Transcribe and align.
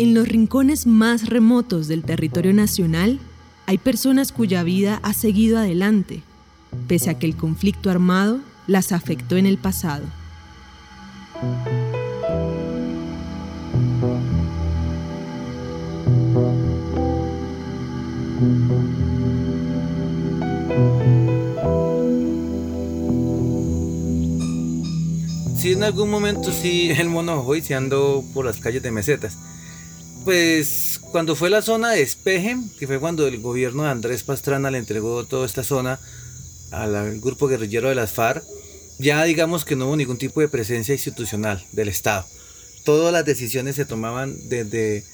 En 0.00 0.14
los 0.14 0.26
rincones 0.26 0.86
más 0.86 1.28
remotos 1.28 1.86
del 1.86 2.04
territorio 2.04 2.54
nacional 2.54 3.20
hay 3.66 3.76
personas 3.76 4.32
cuya 4.32 4.62
vida 4.62 4.98
ha 5.02 5.12
seguido 5.12 5.58
adelante, 5.58 6.22
pese 6.88 7.10
a 7.10 7.18
que 7.18 7.26
el 7.26 7.36
conflicto 7.36 7.90
armado 7.90 8.40
las 8.66 8.92
afectó 8.92 9.36
en 9.36 9.44
el 9.44 9.58
pasado. 9.58 10.06
Sí, 25.58 25.72
en 25.72 25.82
algún 25.82 26.08
momento 26.08 26.50
sí 26.52 26.88
el 26.88 27.10
mono 27.10 27.42
hoy 27.42 27.60
se 27.60 27.74
andó 27.74 28.24
por 28.32 28.46
las 28.46 28.56
calles 28.60 28.82
de 28.82 28.90
mesetas. 28.90 29.49
Pues 30.24 31.00
cuando 31.12 31.34
fue 31.34 31.48
la 31.48 31.62
zona 31.62 31.90
de 31.90 32.02
Espeje, 32.02 32.56
que 32.78 32.86
fue 32.86 33.00
cuando 33.00 33.26
el 33.26 33.40
gobierno 33.40 33.84
de 33.84 33.90
Andrés 33.90 34.22
Pastrana 34.22 34.70
le 34.70 34.78
entregó 34.78 35.24
toda 35.24 35.46
esta 35.46 35.64
zona 35.64 35.98
al 36.70 37.20
grupo 37.20 37.48
guerrillero 37.48 37.88
de 37.88 37.94
las 37.94 38.12
FARC, 38.12 38.44
ya 38.98 39.24
digamos 39.24 39.64
que 39.64 39.76
no 39.76 39.86
hubo 39.86 39.96
ningún 39.96 40.18
tipo 40.18 40.40
de 40.40 40.48
presencia 40.48 40.94
institucional 40.94 41.64
del 41.72 41.88
Estado. 41.88 42.26
Todas 42.84 43.12
las 43.12 43.24
decisiones 43.24 43.76
se 43.76 43.86
tomaban 43.86 44.36
desde 44.48 45.04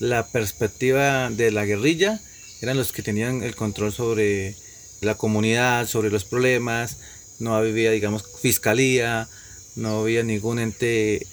la 0.00 0.26
perspectiva 0.26 1.30
de 1.30 1.52
la 1.52 1.64
guerrilla, 1.64 2.20
eran 2.60 2.76
los 2.76 2.92
que 2.92 3.02
tenían 3.02 3.42
el 3.42 3.54
control 3.54 3.92
sobre 3.92 4.56
la 5.00 5.14
comunidad, 5.14 5.86
sobre 5.86 6.10
los 6.10 6.24
problemas, 6.24 6.98
no 7.38 7.54
había, 7.54 7.92
digamos, 7.92 8.24
fiscalía, 8.40 9.28
no 9.76 10.00
había 10.00 10.22
ningún 10.22 10.58
ente 10.58 11.24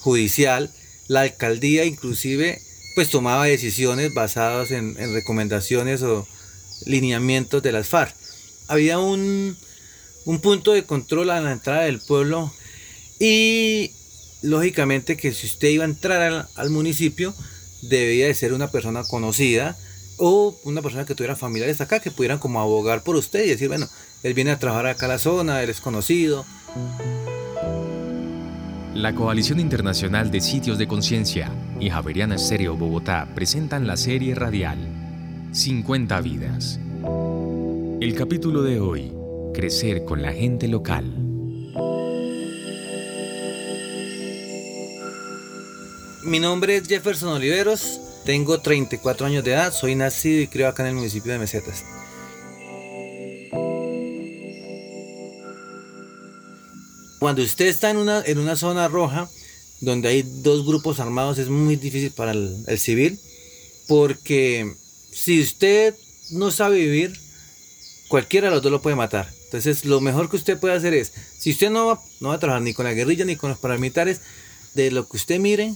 judicial. 0.00 0.70
La 1.06 1.20
alcaldía 1.20 1.84
inclusive 1.84 2.63
pues 2.94 3.10
tomaba 3.10 3.44
decisiones 3.44 4.14
basadas 4.14 4.70
en, 4.70 4.96
en 4.98 5.12
recomendaciones 5.12 6.02
o 6.02 6.26
lineamientos 6.86 7.62
de 7.62 7.72
las 7.72 7.88
FARC. 7.88 8.14
Había 8.68 8.98
un, 8.98 9.56
un 10.24 10.40
punto 10.40 10.72
de 10.72 10.84
control 10.84 11.30
a 11.30 11.40
la 11.40 11.52
entrada 11.52 11.82
del 11.82 12.00
pueblo 12.00 12.52
y 13.18 13.92
lógicamente 14.42 15.16
que 15.16 15.32
si 15.32 15.46
usted 15.46 15.68
iba 15.68 15.84
a 15.84 15.88
entrar 15.88 16.48
al, 16.54 16.70
municipio 16.70 17.34
debía 17.82 18.26
de 18.26 18.34
ser 18.34 18.52
una 18.52 18.70
persona 18.70 19.04
conocida 19.04 19.76
o 20.16 20.58
una 20.64 20.82
persona 20.82 21.04
que 21.04 21.14
tuviera 21.14 21.36
familiares 21.36 21.80
acá 21.80 22.00
que 22.00 22.10
pudieran 22.10 22.38
como 22.38 22.60
abogar 22.60 23.02
por 23.02 23.16
usted 23.16 23.44
y 23.44 23.48
decir, 23.48 23.68
bueno, 23.68 23.88
él 24.22 24.34
viene 24.34 24.52
a 24.52 24.58
trabajar 24.58 24.86
acá 24.86 25.06
a 25.06 25.10
la 25.10 25.18
zona, 25.18 25.62
él 25.62 25.70
es 25.70 25.80
conocido. 25.80 26.46
La 28.94 29.12
Coalición 29.12 29.58
Internacional 29.58 30.30
de 30.30 30.40
Sitios 30.40 30.78
de 30.78 30.86
Conciencia 30.86 31.50
y 31.80 31.90
Javeriana 31.90 32.36
Estéreo 32.36 32.76
Bogotá 32.76 33.26
presentan 33.34 33.88
la 33.88 33.96
serie 33.96 34.36
radial 34.36 34.78
50 35.50 36.20
vidas. 36.20 36.78
El 38.00 38.14
capítulo 38.14 38.62
de 38.62 38.78
hoy, 38.78 39.12
crecer 39.52 40.04
con 40.04 40.22
la 40.22 40.32
gente 40.32 40.68
local. 40.68 41.06
Mi 46.22 46.38
nombre 46.38 46.76
es 46.76 46.86
Jefferson 46.86 47.30
Oliveros, 47.30 48.00
tengo 48.24 48.60
34 48.60 49.26
años 49.26 49.42
de 49.42 49.54
edad, 49.54 49.72
soy 49.72 49.96
nacido 49.96 50.40
y 50.40 50.46
criado 50.46 50.70
acá 50.70 50.84
en 50.84 50.90
el 50.90 50.94
municipio 50.94 51.32
de 51.32 51.40
Mesetas. 51.40 51.84
Cuando 57.24 57.42
usted 57.42 57.68
está 57.68 57.88
en 57.88 57.96
una, 57.96 58.22
en 58.26 58.38
una 58.38 58.54
zona 58.54 58.86
roja, 58.86 59.30
donde 59.80 60.10
hay 60.10 60.22
dos 60.42 60.66
grupos 60.66 61.00
armados, 61.00 61.38
es 61.38 61.48
muy 61.48 61.76
difícil 61.76 62.10
para 62.10 62.32
el, 62.32 62.78
civil, 62.78 63.18
porque 63.88 64.70
si 65.10 65.40
usted 65.40 65.94
no 66.32 66.50
sabe 66.50 66.80
vivir, 66.80 67.18
cualquiera 68.08 68.48
de 68.48 68.54
los 68.54 68.62
dos 68.62 68.70
lo 68.70 68.82
puede 68.82 68.94
matar. 68.94 69.32
Entonces, 69.44 69.86
lo 69.86 70.02
mejor 70.02 70.28
que 70.28 70.36
usted 70.36 70.60
puede 70.60 70.74
hacer 70.74 70.92
es, 70.92 71.14
si 71.38 71.52
usted 71.52 71.70
no 71.70 71.86
va, 71.86 72.02
no 72.20 72.28
va 72.28 72.34
a 72.34 72.38
trabajar 72.38 72.60
ni 72.60 72.74
con 72.74 72.84
la 72.84 72.92
guerrilla 72.92 73.24
ni 73.24 73.36
con 73.36 73.48
los 73.48 73.58
paramilitares, 73.58 74.20
de 74.74 74.90
lo 74.90 75.08
que 75.08 75.16
usted 75.16 75.40
mire, 75.40 75.72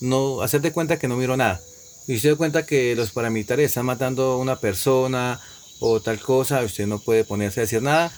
no 0.00 0.40
hacer 0.40 0.62
de 0.62 0.72
cuenta 0.72 0.98
que 0.98 1.08
no 1.08 1.18
miro 1.18 1.36
nada. 1.36 1.60
Y 2.06 2.16
usted 2.16 2.30
da 2.30 2.36
cuenta 2.36 2.64
que 2.64 2.96
los 2.96 3.10
paramilitares 3.10 3.66
están 3.66 3.84
matando 3.84 4.32
a 4.32 4.38
una 4.38 4.56
persona 4.60 5.42
o 5.78 6.00
tal 6.00 6.18
cosa, 6.20 6.62
usted 6.62 6.86
no 6.86 7.00
puede 7.00 7.24
ponerse 7.24 7.60
a 7.60 7.64
decir 7.64 7.82
nada, 7.82 8.10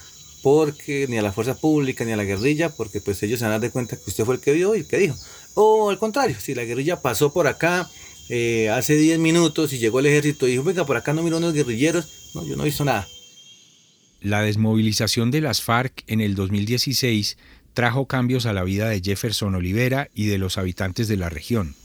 porque 0.43 1.07
ni 1.09 1.19
a 1.19 1.23
la 1.23 1.33
fuerza 1.33 1.57
pública 1.57 2.05
ni 2.05 2.13
a 2.13 2.17
la 2.17 2.25
guerrilla, 2.25 2.71
porque 2.71 3.01
pues 3.01 3.23
ellos 3.23 3.39
se 3.39 3.45
van 3.45 3.53
a 3.53 3.55
dar 3.55 3.63
de 3.63 3.71
cuenta 3.71 3.97
que 3.97 4.03
usted 4.07 4.25
fue 4.25 4.37
el 4.37 4.41
que 4.41 4.53
vio 4.53 4.75
y 4.75 4.81
el 4.81 4.87
que 4.87 4.99
dijo. 4.99 5.17
O 5.55 5.91
al 5.91 5.99
contrario, 5.99 6.37
si 6.41 6.55
la 6.55 6.65
guerrilla 6.65 7.01
pasó 7.03 7.33
por 7.33 7.47
acá 7.47 7.91
eh, 8.29 8.69
hace 8.69 8.97
10 8.97 9.19
minutos 9.19 9.73
y 9.73 9.79
llegó 9.79 10.01
el 10.01 10.07
ejército 10.07 10.47
y 10.47 10.53
dijo, 10.53 10.65
venga, 10.65 10.85
por 10.85 10.97
acá 10.97 11.13
no 11.13 11.23
miro 11.23 11.39
unos 11.39 11.55
guerrilleros, 11.55 12.09
no, 12.35 12.47
yo 12.47 12.57
no 12.57 12.63
he 12.63 12.67
visto 12.67 12.85
nada. 12.85 13.09
La 14.21 14.43
desmovilización 14.43 15.31
de 15.31 15.41
las 15.41 15.63
FARC 15.63 16.05
en 16.09 16.21
el 16.21 16.35
2016 16.35 17.37
trajo 17.73 18.07
cambios 18.07 18.45
a 18.47 18.53
la 18.53 18.65
vida 18.65 18.89
de 18.89 19.01
Jefferson 19.01 19.55
Olivera 19.55 20.11
y 20.13 20.27
de 20.27 20.39
los 20.39 20.59
habitantes 20.59 21.07
de 21.09 21.17
la 21.17 21.29
región. 21.29 21.77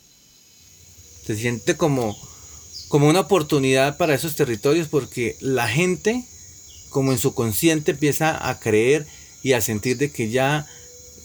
Se 1.24 1.36
siente 1.36 1.78
como, 1.78 2.18
como 2.90 3.08
una 3.08 3.22
oportunidad 3.22 3.98
para 3.98 4.16
esos 4.16 4.36
territorios 4.36 4.88
porque 4.88 5.38
la 5.40 5.68
gente, 5.68 6.26
como 6.94 7.12
en 7.12 7.18
su 7.18 7.34
consciente, 7.34 7.92
empieza 7.92 8.50
a 8.50 8.60
creer 8.62 9.06
y 9.44 9.52
a 9.52 9.60
sentir 9.60 9.98
de 9.98 10.12
que 10.12 10.30
ya 10.30 10.66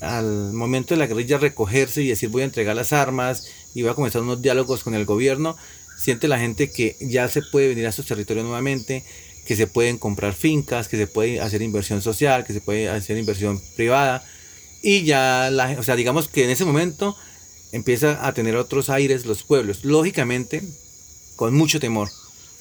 al 0.00 0.52
momento 0.52 0.94
de 0.94 0.98
la 0.98 1.06
guerrilla 1.06 1.38
recogerse 1.38 2.02
y 2.02 2.08
decir 2.08 2.30
voy 2.30 2.42
a 2.42 2.46
entregar 2.46 2.74
las 2.74 2.92
armas 2.92 3.46
y 3.74 3.82
voy 3.82 3.92
a 3.92 3.94
comenzar 3.94 4.22
unos 4.22 4.42
diálogos 4.42 4.82
con 4.82 4.94
el 4.94 5.04
gobierno, 5.04 5.56
siente 5.96 6.26
la 6.26 6.38
gente 6.38 6.70
que 6.70 6.96
ya 7.00 7.28
se 7.28 7.42
puede 7.42 7.68
venir 7.68 7.86
a 7.86 7.90
esos 7.90 8.06
territorios 8.06 8.44
nuevamente, 8.44 9.04
que 9.46 9.56
se 9.56 9.66
pueden 9.66 9.98
comprar 9.98 10.34
fincas, 10.34 10.88
que 10.88 10.96
se 10.96 11.06
puede 11.06 11.40
hacer 11.40 11.62
inversión 11.62 12.02
social, 12.02 12.44
que 12.44 12.52
se 12.52 12.60
puede 12.60 12.88
hacer 12.88 13.16
inversión 13.16 13.60
privada. 13.76 14.24
Y 14.82 15.02
ya, 15.04 15.50
la, 15.50 15.76
o 15.78 15.82
sea, 15.82 15.96
digamos 15.96 16.28
que 16.28 16.44
en 16.44 16.50
ese 16.50 16.64
momento 16.64 17.16
empieza 17.72 18.26
a 18.26 18.32
tener 18.32 18.56
otros 18.56 18.88
aires 18.90 19.26
los 19.26 19.42
pueblos, 19.42 19.84
lógicamente 19.84 20.62
con 21.36 21.54
mucho 21.54 21.78
temor. 21.78 22.08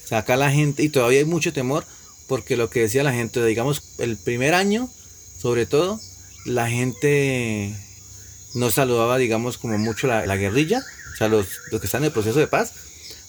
O 0.04 0.08
sea, 0.08 0.20
acá 0.20 0.36
la 0.36 0.52
gente, 0.52 0.84
y 0.84 0.90
todavía 0.90 1.20
hay 1.20 1.26
mucho 1.26 1.54
temor, 1.54 1.86
porque 2.28 2.58
lo 2.58 2.70
que 2.70 2.82
decía 2.82 3.04
la 3.04 3.14
gente, 3.14 3.44
digamos, 3.46 3.96
el 4.00 4.18
primer 4.18 4.54
año, 4.54 4.90
sobre 5.40 5.66
todo, 5.66 6.00
la 6.46 6.70
gente 6.70 7.76
no 8.54 8.72
saludaba, 8.72 9.18
digamos, 9.18 9.58
como 9.58 9.78
mucho 9.78 10.08
la, 10.08 10.26
la 10.26 10.36
guerrilla, 10.36 10.84
o 11.14 11.18
sea, 11.18 11.28
los, 11.28 11.48
los 11.72 11.82
que 11.82 11.88
están 11.88 12.02
en 12.02 12.08
el 12.08 12.12
proceso 12.12 12.40
de 12.40 12.48
paz, 12.48 12.74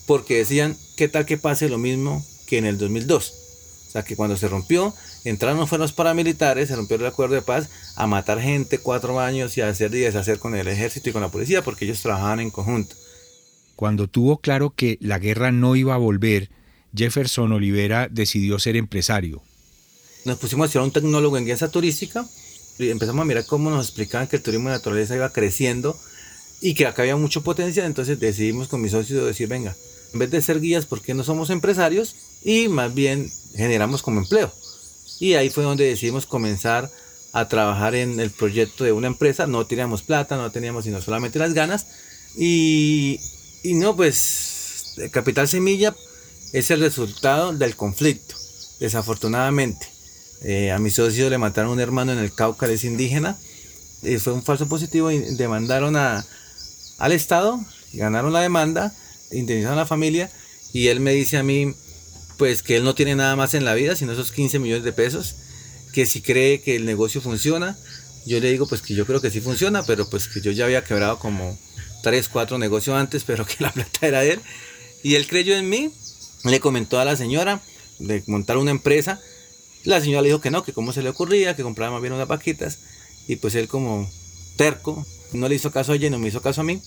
porque 0.07 0.39
decían, 0.39 0.77
¿qué 0.97 1.09
tal 1.09 1.27
que 1.27 1.39
pase 1.39 1.69
lo 1.69 1.79
mismo 1.79 2.25
que 2.47 2.59
en 2.59 2.67
el 2.67 2.79
2002? 2.79 3.35
O 3.89 3.91
sea, 3.91 4.03
que 4.03 4.17
cuando 4.17 4.37
se 4.37 4.49
rompió, 4.49 4.95
entraron 5.25 5.67
fueron 5.67 5.85
los 5.85 5.93
paramilitares, 5.93 6.69
se 6.69 6.77
rompió 6.77 6.97
el 6.97 7.07
acuerdo 7.07 7.35
de 7.35 7.43
paz, 7.43 7.69
a 7.97 8.07
matar 8.07 8.41
gente 8.41 8.79
cuatro 8.79 9.19
años 9.21 9.57
y 9.57 9.63
a 9.63 9.69
hacer 9.69 9.95
y 9.95 10.01
deshacer 10.01 10.39
con 10.39 10.55
el 10.55 10.69
ejército 10.69 11.09
y 11.09 11.13
con 11.13 11.23
la 11.23 11.31
policía, 11.31 11.63
porque 11.63 11.85
ellos 11.85 12.03
trabajaban 12.03 12.41
en 12.41 12.51
conjunto. 12.51 12.95
Cuando 13.77 14.09
tuvo 14.09 14.39
claro 14.39 14.71
que 14.77 14.99
la 15.01 15.19
guerra 15.19 15.53
no 15.53 15.77
iba 15.77 15.95
a 15.95 15.99
volver, 15.99 16.51
Jefferson 16.95 17.53
Olivera 17.53 18.09
decidió 18.11 18.59
ser 18.59 18.77
empresario. 18.77 19.43
Nos 20.25 20.39
pusimos 20.39 20.65
a 20.65 20.67
estudiar 20.67 20.85
un 20.85 20.93
tecnólogo 20.93 21.39
en 21.39 21.45
guía 21.45 21.57
turística 21.69 22.27
y 22.79 22.91
empezamos 22.91 23.23
a 23.23 23.25
mirar 23.25 23.47
cómo 23.47 23.71
nos 23.71 23.87
explicaban 23.87 24.29
que 24.29 24.37
el 24.37 24.43
turismo 24.43 24.69
de 24.69 24.77
naturaleza 24.77 25.15
iba 25.15 25.33
creciendo 25.33 25.99
y 26.61 26.75
que 26.75 26.87
acá 26.87 27.03
había 27.03 27.17
mucho 27.17 27.43
potencial, 27.43 27.87
entonces 27.87 28.19
decidimos 28.19 28.69
con 28.69 28.81
mis 28.81 28.93
socios 28.93 29.25
decir, 29.25 29.49
venga, 29.49 29.77
en 30.13 30.19
vez 30.19 30.31
de 30.31 30.43
ser 30.43 30.61
guías, 30.61 30.87
¿por 30.87 31.01
qué 31.01 31.15
no 31.15 31.23
somos 31.23 31.51
empresarios? 31.51 32.17
Y 32.43 32.69
más 32.69 32.95
bien 32.95 33.31
generamos 33.55 34.03
como 34.03 34.21
empleo. 34.21 34.53
Y 35.21 35.35
ahí 35.35 35.51
fue 35.51 35.65
donde 35.65 35.85
decidimos 35.85 36.27
comenzar 36.27 36.91
a 37.33 37.49
trabajar 37.49 37.95
en 37.95 38.19
el 38.21 38.31
proyecto 38.31 38.85
de 38.85 38.93
una 38.93 39.09
empresa. 39.09 39.47
No 39.47 39.67
teníamos 39.67 40.03
plata, 40.03 40.37
no 40.37 40.51
teníamos 40.51 40.85
sino 40.85 41.01
solamente 41.03 41.39
las 41.39 41.55
ganas. 41.55 41.87
Y, 42.37 43.21
y 43.63 43.75
no, 43.75 43.97
pues 43.97 44.95
Capital 45.11 45.49
Semilla 45.49 45.95
es 46.53 46.71
el 46.71 46.81
resultado 46.81 47.53
del 47.53 47.77
conflicto, 47.77 48.35
desafortunadamente. 48.81 49.87
Eh, 50.43 50.71
a 50.71 50.79
mi 50.79 50.91
socio 50.91 51.29
le 51.31 51.39
mataron 51.39 51.73
un 51.73 51.81
hermano 51.81 52.13
en 52.13 52.19
el 52.19 52.35
Cauca, 52.35 52.67
es 52.67 52.85
indígena. 52.85 53.37
Fue 54.21 54.33
un 54.33 54.45
falso 54.45 54.69
positivo 54.69 55.11
y 55.11 55.19
demandaron 55.37 55.97
a, 55.97 56.25
al 56.99 57.13
Estado, 57.13 57.59
ganaron 57.93 58.33
la 58.33 58.41
demanda 58.41 58.95
indemnizaron 59.31 59.79
a 59.79 59.83
la 59.83 59.87
familia 59.87 60.31
y 60.73 60.89
él 60.89 61.01
me 61.01 61.13
dice 61.13 61.37
a 61.37 61.43
mí 61.43 61.75
pues 62.37 62.63
que 62.63 62.77
él 62.77 62.85
no 62.85 62.95
tiene 62.95 63.15
nada 63.15 63.37
más 63.37 63.55
en 63.55 63.65
la 63.65 63.75
vida 63.75 63.97
sino 63.97 64.13
esos 64.13 64.33
15 64.33 64.59
millones 64.59 64.85
de 64.85 64.93
pesos, 64.93 65.37
que 65.93 66.07
si 66.07 66.21
cree 66.21 66.61
que 66.61 66.77
el 66.77 66.85
negocio 66.85 67.21
funciona, 67.21 67.77
yo 68.27 68.39
le 68.41 68.51
digo 68.51 68.69
pues 68.69 68.83
que 68.83 68.95
yo 68.95 69.07
creo 69.07 69.21
que 69.21 69.31
sí 69.31 69.41
funciona, 69.41 69.83
pero 69.85 70.09
pues 70.09 70.29
que 70.29 70.41
yo 70.41 70.53
ya 70.53 70.67
había 70.67 70.85
quebrado 70.85 71.19
como 71.19 71.59
3, 72.03 72.29
4 72.29 72.59
negocios 72.59 72.97
antes, 72.97 73.25
pero 73.27 73.45
que 73.45 73.57
la 73.59 73.73
plata 73.73 74.07
era 74.07 74.21
de 74.21 74.33
él. 74.33 74.41
Y 75.03 75.15
él 75.15 75.27
creyó 75.29 75.57
en 75.57 75.69
mí, 75.69 75.93
le 76.45 76.61
comentó 76.61 76.99
a 77.01 77.05
la 77.05 77.17
señora 77.17 77.61
de 77.99 78.23
montar 78.27 78.57
una 78.57 78.71
empresa, 78.71 79.21
la 79.85 80.01
señora 80.01 80.23
le 80.23 80.29
dijo 80.29 80.41
que 80.41 80.51
no, 80.51 80.63
que 80.63 80.73
cómo 80.73 80.93
se 80.93 81.03
le 81.03 81.11
ocurría, 81.11 81.57
que 81.57 81.63
compraba 81.63 81.93
más 81.93 82.03
bien 82.03 82.13
unas 82.13 82.29
vaquitas, 82.29 82.79
y 83.27 83.37
pues 83.37 83.55
él 83.55 83.69
como 83.69 84.09
terco, 84.57 85.07
no 85.33 85.49
le 85.49 85.55
hizo 85.55 85.71
caso 85.71 85.93
a 85.93 85.97
ella, 85.97 86.11
no 86.11 86.19
me 86.19 86.29
hizo 86.29 86.43
caso 86.43 86.61
a 86.61 86.65
mí. 86.65 86.81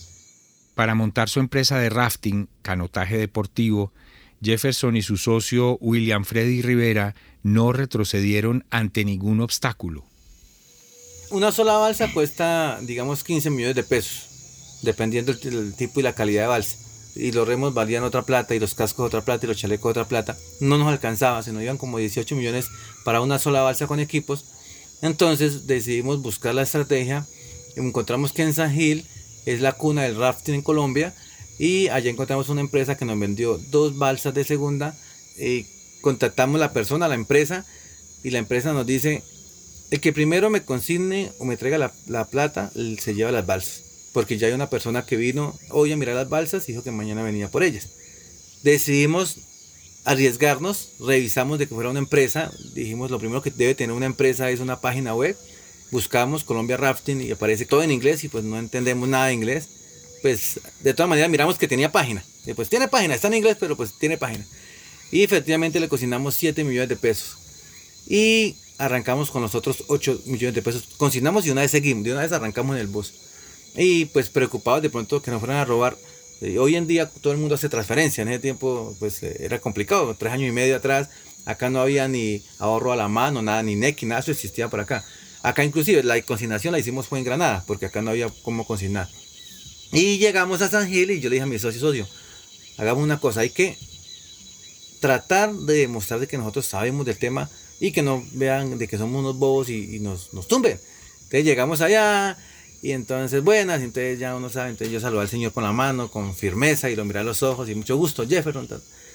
Para 0.74 0.94
montar 0.94 1.28
su 1.28 1.40
empresa 1.40 1.78
de 1.78 1.90
rafting, 1.90 2.48
canotaje 2.62 3.18
deportivo, 3.18 3.92
Jefferson 4.42 4.96
y 4.96 5.02
su 5.02 5.16
socio 5.16 5.78
William 5.80 6.24
Freddy 6.24 6.62
Rivera 6.62 7.14
no 7.42 7.72
retrocedieron 7.72 8.64
ante 8.70 9.04
ningún 9.04 9.40
obstáculo. 9.40 10.04
Una 11.30 11.52
sola 11.52 11.78
balsa 11.78 12.12
cuesta, 12.12 12.78
digamos, 12.82 13.24
15 13.24 13.50
millones 13.50 13.76
de 13.76 13.84
pesos, 13.84 14.80
dependiendo 14.82 15.32
del 15.32 15.74
tipo 15.74 16.00
y 16.00 16.02
la 16.02 16.14
calidad 16.14 16.42
de 16.42 16.48
balsa. 16.48 16.76
Y 17.14 17.32
los 17.32 17.46
remos 17.46 17.74
valían 17.74 18.04
otra 18.04 18.22
plata, 18.22 18.54
y 18.54 18.58
los 18.58 18.74
cascos 18.74 19.06
otra 19.06 19.22
plata, 19.22 19.46
y 19.46 19.48
los 19.48 19.58
chalecos 19.58 19.90
otra 19.90 20.06
plata. 20.06 20.36
No 20.60 20.78
nos 20.78 20.88
alcanzaba, 20.88 21.42
se 21.42 21.52
nos 21.52 21.62
iban 21.62 21.78
como 21.78 21.98
18 21.98 22.34
millones 22.36 22.68
para 23.04 23.20
una 23.20 23.38
sola 23.38 23.62
balsa 23.62 23.86
con 23.86 24.00
equipos. 24.00 24.44
Entonces 25.02 25.66
decidimos 25.66 26.22
buscar 26.22 26.54
la 26.54 26.62
estrategia. 26.62 27.26
Encontramos 27.76 28.32
que 28.32 28.42
en 28.42 28.54
San 28.54 28.72
Gil 28.72 29.06
es 29.46 29.60
la 29.60 29.72
cuna 29.72 30.02
del 30.02 30.16
rafting 30.16 30.54
en 30.54 30.62
Colombia 30.62 31.14
y 31.58 31.88
allá 31.88 32.10
encontramos 32.10 32.48
una 32.48 32.60
empresa 32.60 32.96
que 32.96 33.04
nos 33.04 33.18
vendió 33.18 33.58
dos 33.70 33.96
balsas 33.98 34.34
de 34.34 34.44
segunda. 34.44 34.96
Y 35.38 35.66
contactamos 36.00 36.56
a 36.56 36.58
la 36.58 36.72
persona, 36.72 37.08
la 37.08 37.14
empresa, 37.14 37.64
y 38.22 38.30
la 38.30 38.38
empresa 38.38 38.72
nos 38.72 38.86
dice, 38.86 39.22
el 39.90 40.00
que 40.00 40.12
primero 40.12 40.50
me 40.50 40.64
consigne 40.64 41.32
o 41.38 41.44
me 41.44 41.56
traiga 41.56 41.92
la, 42.06 42.24
plata, 42.26 42.70
se 42.98 43.14
lleva 43.14 43.32
las 43.32 43.46
balsas. 43.46 43.82
Porque 44.12 44.38
ya 44.38 44.46
hay 44.46 44.52
una 44.52 44.70
persona 44.70 45.06
que 45.06 45.16
vino 45.16 45.58
hoy 45.70 45.92
a 45.92 45.96
mirar 45.96 46.14
las 46.14 46.28
balsas 46.28 46.68
y 46.68 46.72
dijo 46.72 46.84
que 46.84 46.90
mañana 46.90 47.22
venía 47.22 47.48
por 47.48 47.62
ellas. 47.62 47.88
Decidimos 48.62 49.38
arriesgarnos, 50.04 50.90
revisamos 51.00 51.58
de 51.58 51.66
que 51.66 51.74
fuera 51.74 51.90
una 51.90 51.98
empresa, 51.98 52.52
dijimos 52.74 53.10
lo 53.10 53.18
primero 53.18 53.40
que 53.40 53.50
debe 53.50 53.74
tener 53.74 53.94
una 53.94 54.06
empresa 54.06 54.50
es 54.50 54.60
una 54.60 54.80
página 54.80 55.14
web, 55.14 55.36
buscamos 55.90 56.42
Colombia 56.42 56.76
Rafting 56.76 57.20
y 57.20 57.30
aparece 57.30 57.66
todo 57.66 57.82
en 57.82 57.92
inglés 57.92 58.24
y 58.24 58.28
pues 58.28 58.42
no 58.42 58.58
entendemos 58.58 59.08
nada 59.08 59.26
de 59.26 59.34
inglés 59.34 59.68
pues 60.22 60.60
de 60.80 60.94
todas 60.94 61.10
maneras 61.10 61.28
miramos 61.28 61.58
que 61.58 61.68
tenía 61.68 61.92
página. 61.92 62.24
Y 62.46 62.54
pues 62.54 62.68
tiene 62.68 62.88
página, 62.88 63.14
está 63.14 63.28
en 63.28 63.34
inglés, 63.34 63.56
pero 63.60 63.76
pues 63.76 63.92
tiene 63.98 64.16
página. 64.16 64.46
Y 65.10 65.22
efectivamente 65.22 65.80
le 65.80 65.88
cocinamos 65.88 66.34
7 66.36 66.64
millones 66.64 66.88
de 66.88 66.96
pesos. 66.96 67.36
Y 68.06 68.56
arrancamos 68.78 69.30
con 69.30 69.42
los 69.42 69.54
otros 69.54 69.84
8 69.88 70.22
millones 70.26 70.54
de 70.54 70.62
pesos. 70.62 70.88
Cocinamos 70.96 71.44
y 71.44 71.50
una 71.50 71.60
vez 71.60 71.72
seguimos, 71.72 72.04
de 72.04 72.12
una 72.12 72.22
vez 72.22 72.32
arrancamos 72.32 72.76
en 72.76 72.82
el 72.82 72.86
bus. 72.86 73.12
Y 73.74 74.06
pues 74.06 74.28
preocupados 74.28 74.82
de 74.82 74.90
pronto 74.90 75.22
que 75.22 75.30
nos 75.30 75.40
fueran 75.40 75.58
a 75.58 75.64
robar. 75.64 75.96
hoy 76.58 76.76
en 76.76 76.86
día 76.86 77.08
todo 77.08 77.32
el 77.32 77.38
mundo 77.38 77.54
hace 77.54 77.68
transferencia. 77.68 78.22
En 78.22 78.28
ese 78.28 78.40
tiempo 78.40 78.94
pues 78.98 79.22
era 79.22 79.60
complicado. 79.60 80.14
Tres 80.18 80.32
años 80.32 80.48
y 80.48 80.52
medio 80.52 80.76
atrás 80.76 81.08
acá 81.44 81.70
no 81.70 81.80
había 81.80 82.08
ni 82.08 82.42
ahorro 82.58 82.92
a 82.92 82.96
la 82.96 83.08
mano, 83.08 83.42
nada, 83.42 83.62
ni 83.62 83.74
NEC, 83.74 84.02
nada, 84.04 84.20
eso 84.20 84.30
existía 84.30 84.68
por 84.68 84.80
acá. 84.80 85.04
Acá 85.42 85.64
inclusive 85.64 86.02
la 86.02 86.20
consignación 86.22 86.72
la 86.72 86.78
hicimos 86.78 87.08
fue 87.08 87.18
en 87.18 87.24
Granada, 87.24 87.64
porque 87.66 87.86
acá 87.86 88.02
no 88.02 88.10
había 88.10 88.28
cómo 88.42 88.66
consignar. 88.66 89.08
Y 89.92 90.18
llegamos 90.18 90.62
a 90.62 90.68
San 90.68 90.88
Gil 90.88 91.10
y 91.10 91.20
yo 91.20 91.28
le 91.28 91.36
dije 91.36 91.42
a 91.42 91.46
mi 91.46 91.58
socio, 91.58 91.80
socio, 91.80 92.08
hagamos 92.78 93.02
una 93.02 93.20
cosa, 93.20 93.40
hay 93.40 93.50
que 93.50 93.76
tratar 95.00 95.52
de 95.52 95.74
demostrar 95.74 96.20
de 96.20 96.28
que 96.28 96.38
nosotros 96.38 96.66
sabemos 96.66 97.04
del 97.04 97.18
tema 97.18 97.50
y 97.80 97.90
que 97.90 98.02
no 98.02 98.24
vean 98.32 98.78
de 98.78 98.86
que 98.86 98.96
somos 98.96 99.18
unos 99.18 99.36
bobos 99.36 99.68
y, 99.68 99.98
nos, 99.98 100.32
nos, 100.32 100.46
tumben. 100.46 100.78
Entonces 101.24 101.44
llegamos 101.44 101.80
allá 101.80 102.38
y 102.82 102.90
entonces 102.90 103.44
buenas, 103.44 103.80
entonces 103.80 104.18
ya 104.18 104.34
uno 104.34 104.50
sabe, 104.50 104.70
entonces 104.70 104.92
yo 104.92 104.98
saludé 104.98 105.22
al 105.22 105.28
Señor 105.28 105.52
con 105.52 105.62
la 105.62 105.72
mano, 105.72 106.10
con 106.10 106.34
firmeza 106.34 106.90
y 106.90 106.96
lo 106.96 107.04
miré 107.04 107.20
a 107.20 107.22
los 107.22 107.44
ojos 107.44 107.68
y 107.68 107.76
mucho 107.76 107.96
gusto, 107.96 108.26
Jefferson. 108.26 108.68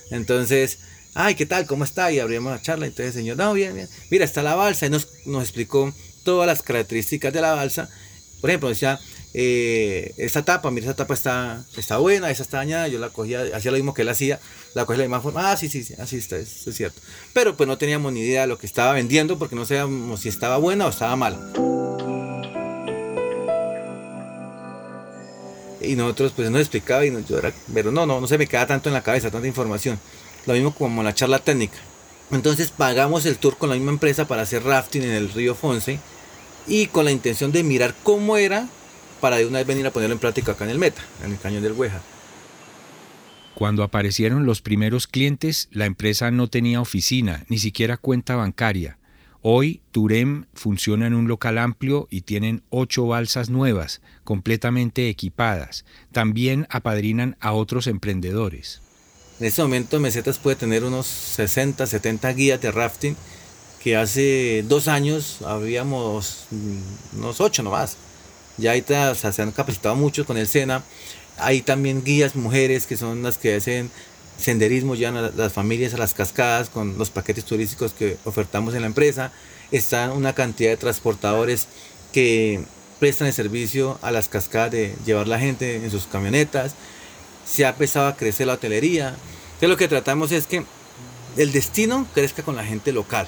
Entonces, 0.10 0.80
ay, 1.14 1.36
¿qué 1.36 1.46
tal? 1.46 1.66
¿Cómo 1.66 1.84
está? 1.84 2.10
Y 2.14 2.20
abrimos 2.20 2.54
la 2.54 2.62
charla, 2.62 2.86
entonces 2.86 3.08
el 3.08 3.22
Señor, 3.22 3.36
no, 3.36 3.54
bien, 3.54 3.76
bien. 3.76 3.90
Mira, 4.10 4.24
está 4.24 4.42
la 4.42 4.56
balsa 4.56 4.86
y 4.86 4.90
nos, 4.90 5.10
nos 5.26 5.44
explicó 5.44 5.94
todas 6.24 6.48
las 6.48 6.64
características 6.64 7.34
de 7.34 7.42
la 7.42 7.56
balsa. 7.56 7.90
Por 8.40 8.50
ejemplo, 8.50 8.70
decía, 8.70 9.02
eh, 9.34 10.14
esta 10.16 10.46
tapa, 10.46 10.72
mira, 10.72 10.86
esa 10.86 10.96
tapa 10.96 11.14
está, 11.14 11.66
está 11.76 11.98
buena, 11.98 12.32
esa 12.32 12.44
está 12.44 12.58
dañada, 12.58 12.88
yo 12.88 13.00
la 13.00 13.10
cogía, 13.10 13.44
hacía 13.54 13.72
lo 13.72 13.78
mismo 13.78 13.94
que 13.94 14.04
él 14.04 14.10
hacía, 14.10 14.40
la 14.76 14.86
cogía 14.86 15.00
de 15.02 15.10
la 15.10 15.10
misma 15.10 15.22
forma, 15.22 15.52
ah, 15.52 15.58
sí, 15.58 15.68
sí, 15.68 15.84
sí, 15.84 15.94
así 16.00 16.16
está, 16.16 16.38
es, 16.38 16.66
es 16.68 16.76
cierto. 16.76 17.02
Pero 17.34 17.58
pues 17.58 17.68
no 17.68 17.78
teníamos 17.78 18.14
ni 18.14 18.22
idea 18.22 18.42
de 18.42 18.48
lo 18.48 18.58
que 18.58 18.66
estaba 18.66 18.94
vendiendo 18.94 19.38
porque 19.38 19.58
no 19.58 19.66
sabíamos 19.66 20.22
si 20.22 20.30
estaba 20.30 20.56
buena 20.56 20.86
o 20.86 20.90
estaba 20.90 21.18
mala. 21.18 21.87
Y 25.88 25.96
nosotros 25.96 26.34
pues 26.36 26.50
nos 26.52 26.62
explicaba 26.62 27.06
y 27.06 27.12
nos, 27.12 27.28
yo 27.28 27.38
pero 27.74 27.92
no, 27.92 28.06
no, 28.06 28.22
no 28.22 28.28
se 28.28 28.38
me 28.38 28.48
queda 28.48 28.68
tanto 28.68 28.90
en 28.90 28.94
la 28.94 29.04
cabeza, 29.04 29.32
tanta 29.32 29.48
información. 29.48 30.00
Lo 30.46 30.54
mismo 30.54 30.74
como 30.74 31.04
la 31.04 31.14
charla 31.14 31.40
técnica. 31.40 31.78
Entonces 32.32 32.72
pagamos 32.72 33.26
el 33.26 33.38
tour 33.38 33.58
con 33.58 33.70
la 33.70 33.76
misma 33.76 33.92
empresa 33.92 34.28
para 34.28 34.42
hacer 34.42 34.64
rafting 34.64 35.04
en 35.04 35.12
el 35.12 35.32
río 35.32 35.56
Fonse 35.56 36.00
y 36.68 36.88
con 36.88 37.06
la 37.06 37.12
intención 37.12 37.52
de 37.52 37.64
mirar 37.64 37.96
cómo 38.04 38.38
era 38.38 38.68
para 39.22 39.38
de 39.38 39.46
una 39.46 39.60
vez 39.60 39.68
venir 39.68 39.88
a 39.88 39.92
ponerlo 39.92 40.14
en 40.14 40.20
práctica 40.20 40.52
acá 40.52 40.66
en 40.66 40.72
el 40.72 40.80
Meta, 40.80 41.02
en 41.24 41.32
el 41.32 41.40
cañón 41.40 41.64
del 41.64 41.74
Hueja. 41.74 42.02
Cuando 43.56 43.82
aparecieron 43.82 44.46
los 44.46 44.62
primeros 44.62 45.08
clientes, 45.08 45.68
la 45.72 45.86
empresa 45.86 46.30
no 46.30 46.48
tenía 46.48 46.80
oficina, 46.82 47.44
ni 47.50 47.58
siquiera 47.58 47.98
cuenta 47.98 48.36
bancaria. 48.36 48.98
Hoy, 49.42 49.82
Turem 49.92 50.46
funciona 50.54 51.08
en 51.08 51.14
un 51.14 51.28
local 51.28 51.58
amplio 51.58 52.08
y 52.10 52.22
tienen 52.22 52.64
ocho 52.70 53.06
balsas 53.06 53.50
nuevas, 53.50 54.02
completamente 54.24 55.10
equipadas. 55.10 55.86
También 56.12 56.68
apadrinan 56.70 57.38
a 57.40 57.54
otros 57.54 57.88
emprendedores. 57.88 58.82
En 59.40 59.46
este 59.46 59.62
momento 59.62 60.00
Mesetas 60.00 60.40
puede 60.40 60.56
tener 60.56 60.84
unos 60.84 61.06
60, 61.06 61.86
70 61.86 62.34
guías 62.34 62.62
de 62.62 62.72
rafting, 62.72 63.16
que 63.84 63.96
hace 63.96 64.66
dos 64.68 64.88
años 64.88 65.44
habíamos 65.44 66.48
mm, 66.50 67.20
unos 67.20 67.40
ocho 67.40 67.62
nomás. 67.62 67.98
Ya 68.58 68.72
ahí 68.72 68.84
se 68.84 69.42
han 69.42 69.52
capacitado 69.52 69.96
mucho 69.96 70.26
con 70.26 70.38
el 70.38 70.48
SENA. 70.48 70.84
Hay 71.38 71.62
también 71.62 72.04
guías 72.04 72.36
mujeres 72.36 72.88
que 72.88 72.98
son 72.98 73.22
las 73.22 73.38
que 73.38 73.56
hacen 73.56 73.92
senderismo, 74.38 74.96
llevan 74.96 75.18
a 75.18 75.32
las 75.36 75.54
familias 75.54 75.94
a 75.94 75.98
las 75.98 76.14
cascadas 76.14 76.70
con 76.70 76.98
los 76.98 77.10
paquetes 77.10 77.46
turísticos 77.46 77.94
que 77.94 78.18
ofertamos 78.24 78.74
en 78.76 78.82
la 78.82 78.88
empresa. 78.88 79.32
Están 79.72 80.12
una 80.12 80.34
cantidad 80.34 80.70
de 80.70 80.78
transportadores 80.78 81.68
que 82.14 82.62
prestan 83.00 83.28
el 83.28 83.34
servicio 83.34 84.00
a 84.02 84.12
las 84.12 84.30
cascadas 84.30 84.72
de 84.72 84.96
llevar 85.06 85.28
la 85.28 85.40
gente 85.40 85.76
en 85.76 85.92
sus 85.92 86.08
camionetas. 86.08 86.76
Se 87.46 87.66
ha 87.66 87.70
empezado 87.70 88.08
a 88.08 88.16
crecer 88.16 88.48
la 88.48 88.54
hotelería. 88.54 89.10
Entonces 89.48 89.70
lo 89.70 89.78
que 89.78 89.88
tratamos 89.88 90.32
es 90.32 90.48
que 90.48 90.64
el 91.38 91.52
destino 91.52 92.08
crezca 92.14 92.44
con 92.44 92.56
la 92.56 92.64
gente 92.64 92.92
local. 92.92 93.28